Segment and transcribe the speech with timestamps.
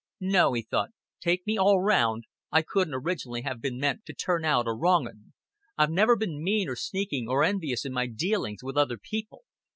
[0.19, 4.43] "No," he thought, "take me all round, I couldn't originally have bin meant to turn
[4.43, 5.33] out a wrong un.
[5.77, 9.43] I've never bin mean or sneaking or envious in my dealings with other people.